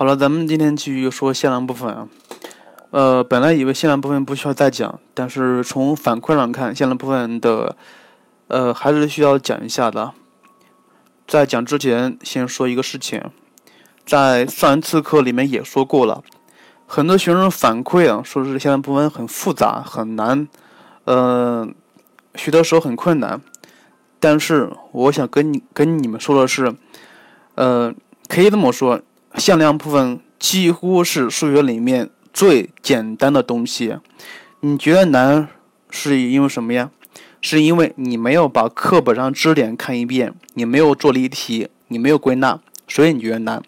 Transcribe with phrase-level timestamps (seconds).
[0.00, 2.08] 好了，咱们今天继续说限量部分啊。
[2.90, 7.76] 呃，本来以为限量部分不需要再讲，但是从反馈上看，限量部分的
[8.48, 10.12] 呃还是需要讲一下的。
[11.28, 13.22] 在讲之前，先说一个事情，
[14.06, 16.24] 在上一次课里面也说过了，
[16.86, 20.48] 很多学生反馈啊，说是限量部分很复杂很难，
[21.04, 21.74] 嗯，
[22.36, 23.38] 学的时候很困难。
[24.18, 26.74] 但是我想跟你跟你们说的是，
[27.56, 27.92] 呃，
[28.28, 29.02] 可以这么说。
[29.36, 33.96] 向量部分几乎是数学里面最简单的东西，
[34.60, 35.48] 你觉得难
[35.90, 36.90] 是因为什么呀？
[37.42, 43.62] 是因为你没有把课本上知识点看一遍，你没有做例题，你没有归纳，所以你觉得难。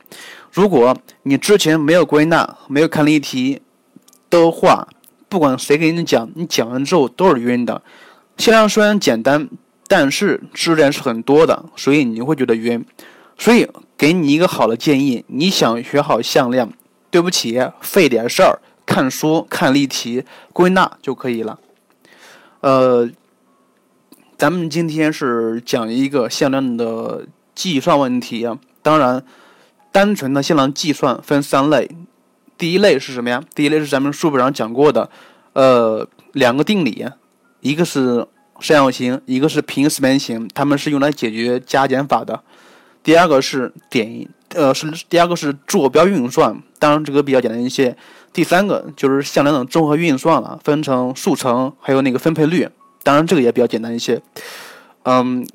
[0.51, 3.63] 如果你之前没有归纳，没有看例题
[4.29, 4.87] 的话，
[5.31, 7.81] 不管谁给你讲，你讲完之后都是晕的。
[8.37, 9.49] 向量虽然简单，
[9.89, 12.85] 但是知识点是很多的，所以你会觉得晕。
[13.43, 13.69] 所以。
[13.95, 16.73] 给你一个好的建议，你想学好向量，
[17.09, 21.61] 对不起，费点事儿，看书、看例题、归纳就可以了。
[22.63, 23.09] 呃，
[24.37, 28.59] 咱们今天是讲一个向量的计算问题啊。
[28.83, 29.25] 当然，
[29.93, 31.89] 单纯的向量计算分三类，
[32.59, 33.41] 第一类是什么呀？
[33.55, 35.09] 第一类是咱们书本上讲过的，
[35.53, 37.07] 呃，两个定理，
[37.61, 38.27] 一个是
[38.59, 42.43] 三角形，一个是平行四边形，它们是用来解决加减法的。
[43.03, 47.97] 第二个是点，呃，是第二个是坐标运算，当然这个比较简单一些。
[48.33, 52.69] 第三个就是向量的综合运算了，分成数乘，还有那个分配率，
[53.03, 54.23] 当然这个也比较简单一些。
[55.03, 55.47] 嗯，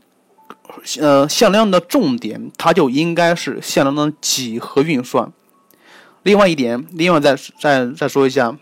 [1.00, 5.32] 呃，向量的重点它就应该是向量的几何运算。
[6.24, 8.56] 另外一点，另外再再再说一下，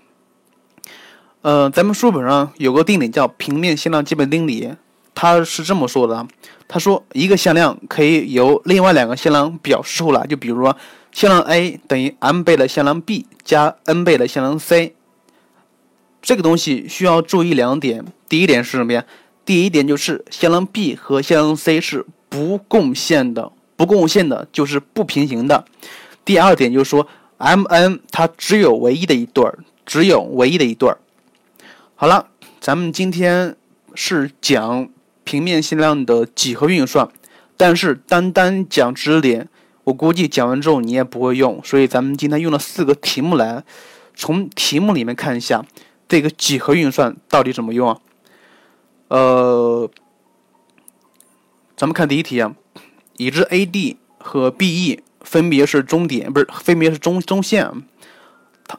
[1.41, 4.75] 呃，咱们书本上有个定理叫平面向量基本定理。
[5.17, 6.27] 它是这么说的，
[6.67, 10.75] 他说一个向量可以由另外两个向量表示出来，就比如说
[11.11, 14.95] 向量 a 等于 m 倍的向量 b 加 n 倍的向量 c。
[16.21, 19.05] 这个东西需要注意两点，第一点是什么呀？
[19.45, 25.65] 第一点就是向量 b 和向量 c 是不共线的，不共线的就是不平行的。
[26.25, 27.07] 第二点就是说
[27.37, 30.97] m n 它只有唯一的一对儿，只有唯一的一对儿。
[31.93, 32.27] 好了，
[32.59, 33.55] 咱们今天
[33.93, 34.89] 是讲。
[35.25, 37.09] 平面向量的几何运算，
[37.57, 39.49] 但是单单讲知识点，
[39.83, 43.63] 我估计讲完之后你也不会用，所以咱们今天用了四个题目来，
[44.15, 45.65] 从题目里面看一下
[46.07, 47.97] 这个几何运算到底怎么用啊？
[49.07, 49.89] 呃，
[51.75, 52.55] 咱们看第一题啊，
[53.17, 57.69] 已知 AD 和 BE 分别是中点，不是分别是中中线，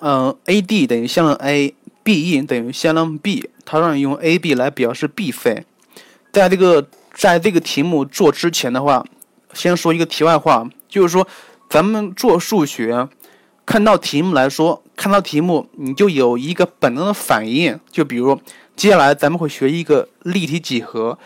[0.01, 5.65] 嗯，AD 等于向量 A，BE 等于向量 B，它让你用 AB 来表示 BC。
[6.37, 9.03] 在这个在这个题目做之前的话，
[9.55, 11.27] 先说一个题外话，就是说，
[11.71, 13.09] 咱们做数学，
[13.65, 18.39] 看到题目来说，看到题目你就有一个本能的反应，就比如
[18.77, 21.19] 接下来咱们会学一个立体几何，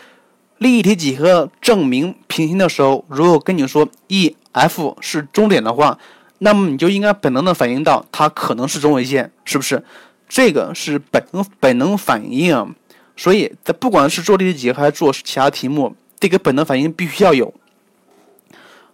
[0.59, 5.99] 立体几何证明平行的时候，如果跟你说 E F 是终点的话，
[6.37, 9.83] 那么你就应该本能的反应到它可能是中位线，是不是？
[10.29, 12.73] 这个是本能本能反应。
[13.15, 17.53] 所以在不管是做立体几还是做其他题目，这个本能反应必须要有。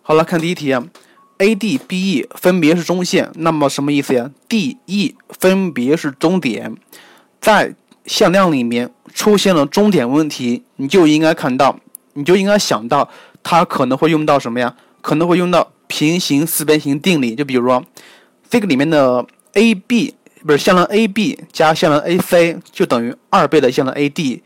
[0.02, 0.86] 好了，看第一题啊
[1.38, 6.76] ，AD、BE 分别是中线，那么什么意思呀？DE 分别是终点，
[7.40, 11.80] 在向量里面出现了终点问题，你就应该看到，
[12.14, 13.10] 你就应该想到
[13.44, 14.76] 它可能会用到什么呀？
[15.02, 17.84] 可能会用到平行四边形定理，就比如说
[18.50, 20.16] 这个里面的 AB。
[20.46, 24.42] 不是向量 AB 加向量 AC 就等于二倍的向量 AD，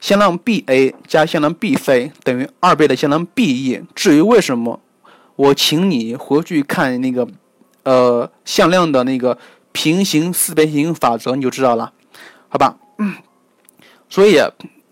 [0.00, 3.82] 向量 BA 加向量 BC 等于二倍的向量 BE。
[3.94, 4.80] 至于为什么，
[5.36, 7.28] 我请你回去看那个，
[7.84, 9.38] 呃，向量的那个
[9.72, 11.92] 平行四边形法则，你就知道了，
[12.48, 12.76] 好吧？
[14.08, 14.40] 所以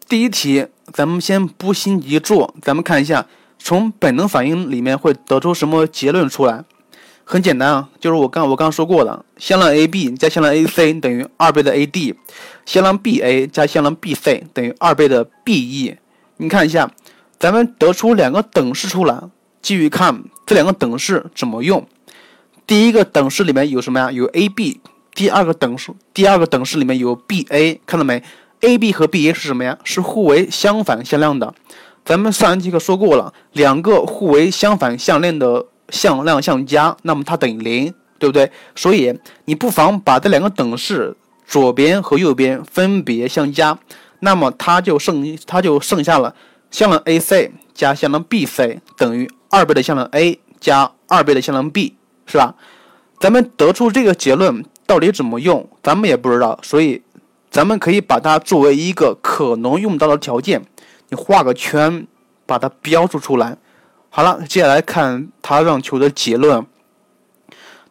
[0.09, 3.27] 第一题咱们先不心急做，咱们看一下
[3.59, 6.65] 从本能反应里面会得出什么结论出来。
[7.33, 12.15] 很简单啊，就是我刚我刚说过的，向量 AB 加向量 AC 等于二倍的 AD，
[12.67, 15.97] 向量 BA 加向量 BC 等于二倍的 BE。
[16.37, 16.91] 你看一下，
[17.39, 19.19] 咱们得出两个等式出来，
[19.63, 21.89] 继续看这两个等式怎么用。
[22.67, 24.13] 第一个等式里面有什么呀？
[24.13, 24.83] 有 AB。
[25.15, 28.23] 第二个等式，第二个等式里面有 BA，看到没
[28.61, 29.79] ？AB 和 BA 是什么呀？
[29.85, 31.55] 是互为相反向量的。
[32.05, 35.65] 咱们上一节课说过了，两个互为相反向量的。
[35.93, 38.51] 向量相加，那么它等于零，对不对？
[38.75, 41.17] 所以你不妨把这两个等式
[41.47, 43.79] 左边和右边分别相加，
[44.19, 46.35] 那么它就剩它就剩下了
[46.71, 51.95] 向量 AC 加向量 BC 等于二倍的向量 A 加二倍的向量 B，
[52.27, 52.55] 是吧？
[53.21, 57.03] 咱们得出这个结论到底怎么用，咱们也不知道，所以
[57.51, 60.65] 咱们可以把它作为一个可能用到的条件，
[61.11, 62.07] 你画个圈，
[62.47, 63.59] 把它标注出来。
[64.15, 66.67] 好了，接下来看他让求的结论。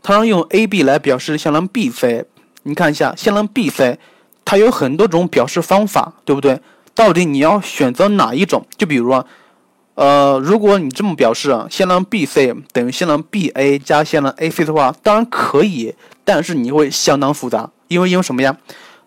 [0.04, 2.26] 他让用 A B 来表示向量 B C，
[2.62, 3.98] 你看一下向量 B C，
[4.46, 6.62] 它有很多种表示方法，对不对？
[6.94, 8.68] 到底你要选择哪一种？
[8.78, 9.24] 就比如，
[9.96, 18.56] 呃，如果你这么表示啊，向量 B C 等于向量 B A 加向量 A C 的话，当然可以，但是你会相当复杂，因为因为什么呀？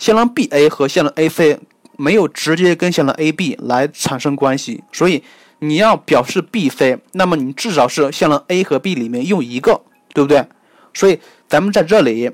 [0.01, 1.61] 向量 B A 和向量 A C
[1.97, 5.23] 没有直接跟向量 A B 来产生关系，所以
[5.61, 9.81] 你要表示 B C，那么你至少是向量 A 和 B 里面用一个，
[10.13, 10.47] 对不对？
[10.93, 11.19] 所以
[11.49, 12.31] 咱们在这里，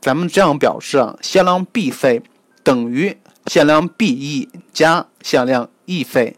[0.00, 2.22] 咱们这样表示啊，向量 B C
[2.62, 3.16] 等于
[3.46, 6.36] 向量 B E 加向量 E C，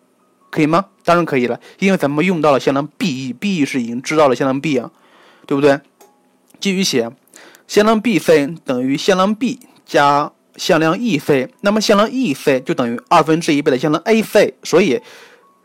[0.51, 0.87] 可以吗？
[1.05, 4.91] 当然可以了，因为咱们用到了向量 B E，B E 是已经知道了向量 B 啊，
[5.47, 5.81] 对不对？
[6.61, 7.11] 继续写，
[7.67, 15.01] 向量 B C 等于向量 B 加向量 E C，那么向量 E C 就等于二分之一倍的向量 A C，所以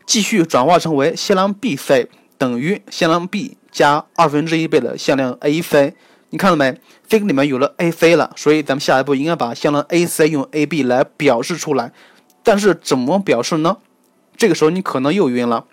[0.06, 2.08] 继续转化成为向量 B C
[2.38, 3.58] 等于向量 B。
[3.70, 5.92] 加二分之一倍的向量 AC，
[6.30, 6.80] 你看到没？
[7.06, 11.92] 这个里面有了 AC 了，所以咱们下一步应该把向量 AC 用 AB 来表示出来。
[12.42, 13.76] 但是怎么表示呢？
[14.34, 15.66] 这个时候你可能又晕了，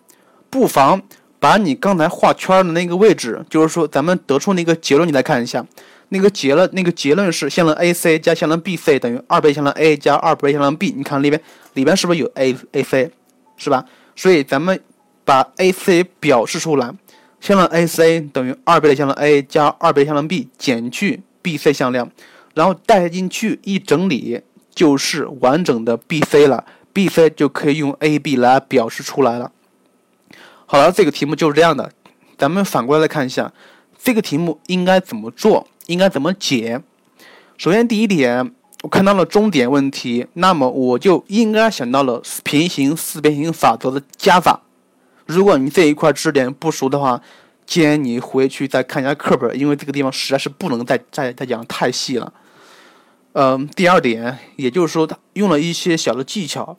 [0.49, 1.01] 不妨
[1.39, 5.65] 把你刚才画圈的那个位置，就是说咱们得出那个结论，你来看一下。
[6.09, 10.93] 那个结论，那个结论是向量 AC 加向量 BC 等于二倍向量 A 加二倍向量 B。
[10.97, 11.41] 你看里边
[11.73, 13.11] 里边是不是有 A AC，
[13.55, 13.85] 是吧？
[14.15, 14.81] 所以咱们
[15.23, 16.93] 把 AC 表示出来。
[17.39, 22.09] 向量 AC 等于二倍的向量 A 加二倍向量 B 减去 BC 向量，
[22.53, 24.41] 然后带进去一整理
[24.73, 29.51] 就是完整的 BC 了，BC 就可以用 AB 来表示出来了。
[30.65, 31.91] 好了，这个题目就是这样的。
[32.37, 33.51] 咱们反过来看一下，
[34.01, 36.81] 这个题目应该怎么做，应该怎么解。
[37.57, 44.59] 首先第一点，我看到了终点问题，那么我就应该想到了平行四边形法则的加法。
[45.25, 47.21] 如果你这一块知识点不熟的话，
[47.65, 52.33] 建议你回去再看一下课本，因为这个地方实在是不能再再再讲太细了。
[53.31, 56.77] 嗯，第二点，也就是说，他用了一些小的技巧。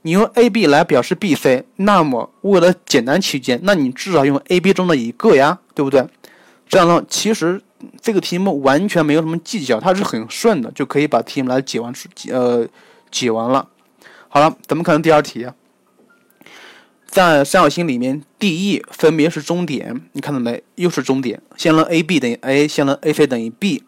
[0.00, 6.06] 你用 A B 来表示 B C，那么为了简单起见，那你至少用 A B 中的一个呀，对不对？
[6.66, 7.60] 这样呢，其实
[8.00, 12.66] 这个题目完全没有什么技巧，它是很顺的，就可以把题目来解完出呃
[13.10, 13.68] 解完了。
[14.28, 15.46] 好了，咱们看第二题。
[17.06, 20.64] 在三角形里面，D、E 分别是中点，你看到没？
[20.74, 21.40] 又是中点。
[21.56, 23.84] 向量 AB 等于 A，向量 AC 等于 B。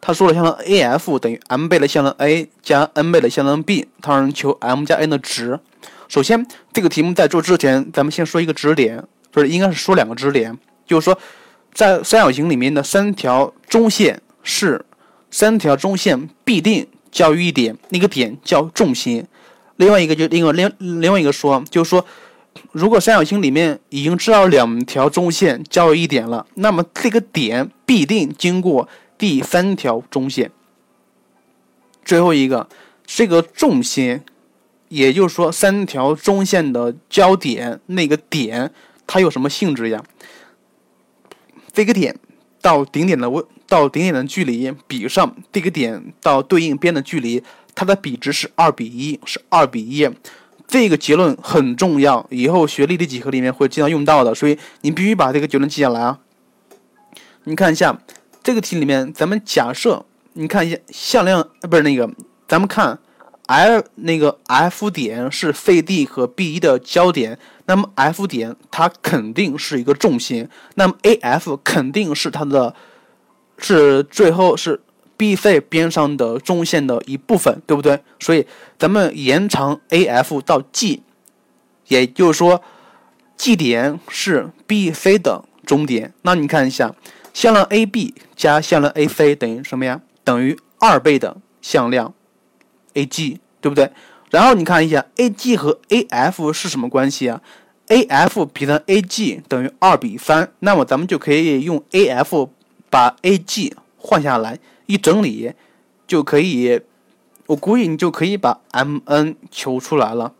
[0.00, 3.86] 他说了，向量 AF 等于 m 倍的向量 A 加 n 倍的向量 B。
[4.00, 5.60] 他让人求 m 加 n 的值。
[6.08, 11.18] 首先，这个题目在做之前，咱们先说一个知识点，不是，应该是说两个知识点，就是说，
[11.72, 14.84] 在三角形里面的三条中线是
[15.30, 19.26] 三条中线必定交于一点，那个点叫重心。
[19.76, 22.04] 另外一个就另外另另外一个说，就是说。
[22.72, 30.50] 如果三角形里面已经知道两条中线交于一点了，那么这个点必定经过第三条中线。
[32.04, 32.68] 最后一个，
[33.06, 34.20] 这个重心，
[34.88, 38.72] 也就是说三条中线的交点那个点，
[39.06, 40.02] 它有什么性质呀？
[41.72, 42.16] 这个点
[42.60, 47.42] 到顶点的位到顶点的距离比上这个点到对应边的距离，
[47.74, 50.08] 它的比值是二比一，是二比一。
[50.66, 56.20] 这个结论很重要，以后学立体几何里面会经常用到的，所以你必须把这个结论记下来啊。
[57.44, 57.98] 你看一下
[58.42, 62.08] 这个题里面，咱们假设你看一下向量，不是那个，
[62.46, 62.98] 咱们看
[63.46, 67.36] L 那个 F 点是 CD 和 B1 的交点，
[67.70, 72.74] 那么 F 点它肯定是一个重心，那么 AF 肯定是它的，
[73.58, 74.80] 是最后是。
[75.20, 78.00] BC 边上的中线的一部分，对不对？
[78.18, 78.46] 所以
[78.78, 81.02] 咱们延长 AF 到 G，
[81.88, 82.62] 也就是说
[83.36, 86.14] ，G 点是 BC 的终点。
[86.22, 86.94] 那你看一下，
[87.34, 90.00] 向量 AB 加向量 AC 等于什么呀？
[90.24, 92.14] 等于二倍的向量
[92.94, 93.92] AG，对不对？
[94.30, 97.42] 然后你看一下 AG 和 AF 是什么关系啊
[97.90, 102.48] ？AF 比上 AG 等于二比三，那么咱们就可以用 AF
[102.88, 104.58] 把 AG 换下来。
[104.86, 105.52] 一整理
[106.06, 106.80] 就可以，
[107.46, 110.32] 我估计你就可以把 m n 求出来了。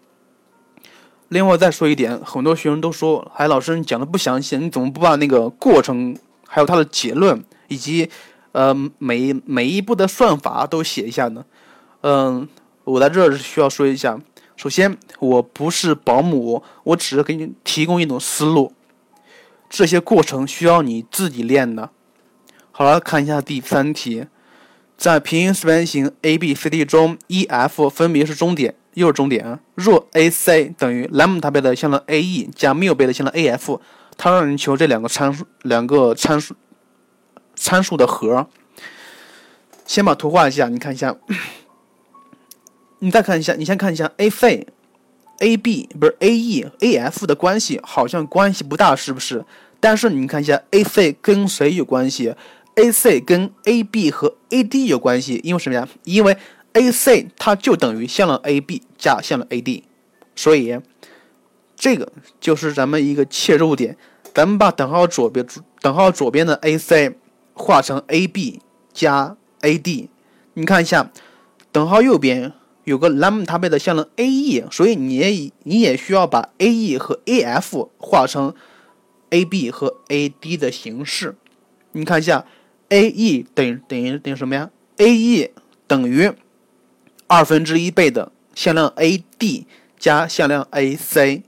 [1.28, 6.16] 另外再说一点，很多学生都说，哎老师你讲的不详细，你怎么不把那个过程，
[6.48, 8.08] 还有它的结论，以及
[8.52, 11.44] 呃每每一步的算法都写一下呢？
[12.00, 12.48] 嗯，
[12.82, 14.18] 我在这儿需要说一下，
[14.60, 18.74] 首先我不是保姆，我只是给你提供一种思路，
[19.70, 21.88] 这些过程需要你自己练的。
[22.70, 24.26] 好了，看一下第三题，
[24.98, 29.58] 在平行四边形 ABCD 中，EF 分别是中点，又是中点。
[29.76, 33.80] 若 AC 等于 lambda 倍的向量 AE 加缪倍的向量 AF，
[34.18, 36.54] 它让你求这两个参数，两个参数
[37.54, 38.46] 参数的和。
[39.86, 41.16] 先把图画一下，你看一下，
[43.00, 44.66] 你再看一下，你先看一下 AC、
[45.38, 49.44] AB 不是 AE、AF 的关系，好像关系不大，是不是？
[49.80, 52.34] 但是你看一下 AC 跟谁有关系
[52.76, 55.88] ？AC 跟 AB 和 AD 有关系，因为什么呀？
[56.04, 56.36] 因为
[56.74, 59.82] AC 它就等于向量 AB 加向量 AD，
[60.36, 60.78] 所以
[61.74, 63.96] 这个就是咱们一个切入点。
[64.32, 65.44] 咱们把等号左边
[65.80, 67.16] 等号左边的 AC
[67.54, 68.60] 画成 AB
[68.92, 70.08] 加 AD，
[70.54, 71.10] 你看一下，
[71.72, 72.52] 等号右边
[72.90, 78.52] 有个 lambda 倍的向量 AE，所以你也你也需要把 AE 和 AF 画成
[79.30, 81.36] AB 和 AD 的形式。
[81.92, 82.44] 你看一下。
[82.92, 85.50] A E 等于等于等于什么呀？A E
[85.86, 86.32] 等于
[87.28, 91.44] 二分之一倍的向量 A D 加向量 A C，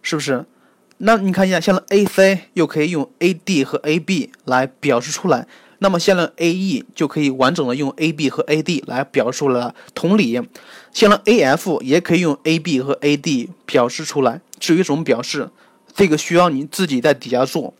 [0.00, 0.46] 是不是？
[0.96, 5.46] 那你看一下，向量 A C 又可以用 A D 和 A B 来表示出来，
[5.80, 9.74] 那么向量 A E 就可以完整的用 A B 和 A D 来表示出来了。
[9.94, 10.40] 同理，
[10.92, 14.40] 向量 A F 也可以用 A B 和 A D 表示出来。
[14.58, 15.50] 至于怎么表示，
[15.94, 17.74] 这个需要你自己在底下做。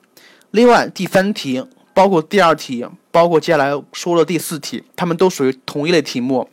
[0.51, 1.65] 另外，第三题。
[1.93, 6.49] 包括第二题，包括接下来说的第四题，它们都属于同一类题目。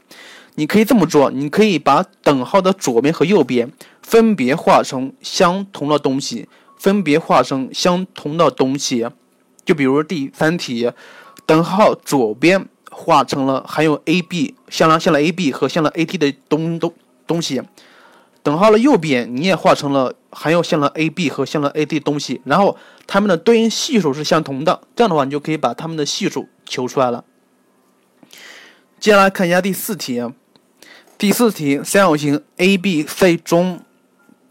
[0.55, 6.49] 你可以这么做，你可以把等号的左边和右边分别画成相同的东西，
[6.79, 9.07] 分别画成相同的东西。
[9.63, 10.91] 就比如第三题，
[11.47, 16.93] 等号左边画成了含有 a b 向量向量 a b 和向量 a t 的东东
[17.25, 17.63] 东西。
[18.43, 27.25] 等号的右边，你也画成了含有向量 AB 和向量 AD 东西，然后它们的对应系数是相同的，这样的话你就可以把它们的系数求出来了。
[29.01, 30.23] 接下来看一下第四题，
[31.17, 33.81] 第四题三角形 ABC 中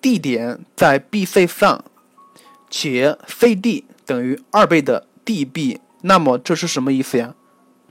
[0.02, 1.82] ，D 点在 BC 上，
[2.68, 7.34] 且 CD 等于二倍的 DB，那么这是什么意思呀？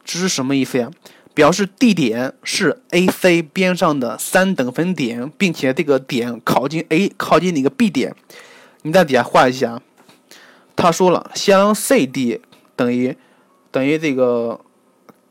[0.05, 0.89] 这是什么意思呀？
[1.33, 8.15] 表示 D 点是 AC 边上的三等分点，并且这个点靠近 A，靠近那个 B 点。
[8.83, 9.81] 你在底下画一下。
[10.77, 12.39] 他说了，向量 CD
[12.77, 13.17] 等于
[13.71, 14.61] 等于这个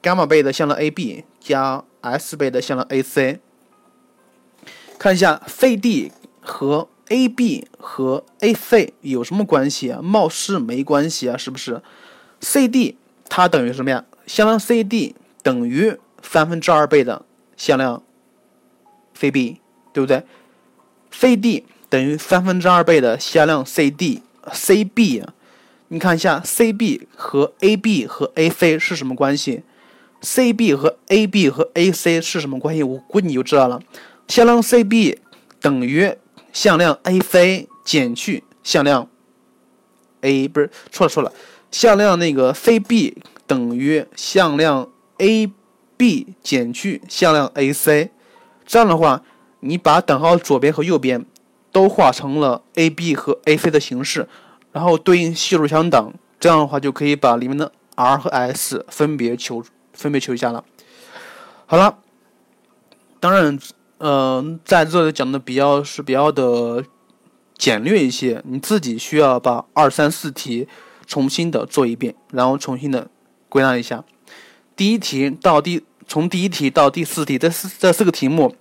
[0.02, 3.40] 伽马倍的向量 AB 加 S 倍的向量 AC。
[4.98, 10.02] 看一下 CD 和 AB 和 AC 有什么关系啊？
[10.02, 11.82] 貌似没关系啊，是不是
[12.44, 12.96] ？CD
[13.28, 14.04] 它等于什么呀？
[14.26, 15.16] 向量 CD。
[15.42, 18.02] 等于三分之二倍的向量
[19.14, 19.58] CB，
[19.92, 20.22] 对不对
[21.10, 25.22] ？CD 等于三分之二倍的向量 CD，CB，
[25.88, 29.64] 你看一下 CB 和 AB 和 AC 是什么关系
[30.22, 32.82] ？CB 和 AB 和 AC 是什么关系？
[32.82, 33.82] 我估计你就知道了。
[34.26, 35.18] 向量 CB
[35.60, 36.10] 等于
[36.54, 39.10] 向量 AC 减去向量
[40.22, 41.30] A，不是错了错了，
[41.74, 43.16] 向量那个 CB
[43.48, 44.88] 等于向量。
[45.18, 45.48] a
[45.96, 48.10] b 减去向量 a c，
[48.66, 49.22] 这样的话，
[49.60, 51.24] 你把等号左边和右边
[51.70, 54.28] 都画成了 a b 和 a c 的形式，
[54.72, 60.64] 然后对应系数相等，这样的话就可以把里面的 r 和 s 分别求分别求一下了。
[61.66, 61.98] 好了，
[63.20, 63.56] 当然，
[63.98, 66.84] 嗯，在这里讲的比较是比较的
[67.56, 70.66] 简略一些，你自己需要把二三四题
[71.06, 73.08] 重新的做一遍，然后重新的
[73.48, 74.04] 归纳一下。
[74.76, 78.54] 第一题到第从第一题到第四题，这四这四个题目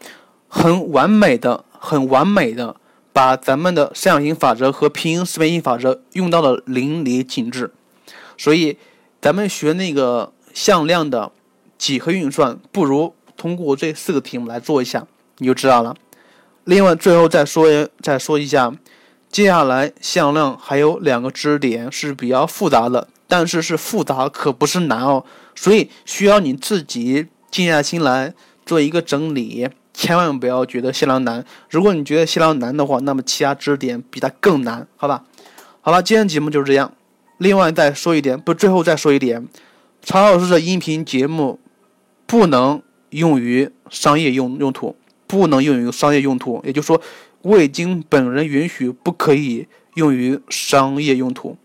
[0.48, 2.76] 很完美的、很完美的
[3.12, 7.72] 把咱们的三角形法则和平行四边形法则用到了淋漓尽致。
[8.38, 8.78] 所以，
[9.22, 11.32] 咱们学那个向量的
[11.78, 15.06] 几何运算，不如通过这四个题目来做一下，
[15.38, 15.96] 你就知道了。
[16.64, 17.68] 另外，最后再说
[18.02, 18.74] 再说一下，
[19.34, 23.10] 接下来向量还有两个知识点是比较复杂的。
[23.28, 25.25] 但是是复杂，可不是难哦，
[25.56, 28.32] 所以需要你自己静下心来
[28.63, 31.44] 做一个整理，千万不要觉得向量难。
[31.72, 35.24] 如果你觉得向量难的话，那么其他知识点比它更难，好吧？
[35.82, 36.94] 好了，今天节目就是这样。
[37.40, 39.48] 另外再说一点，不，最后再说一点，
[40.04, 41.60] 曹老师的音频节目
[42.28, 47.02] 不能用于商业用用途，不能用于商业用途，也就是说，
[47.44, 51.58] 未经本人允许，不可以用于商业用途。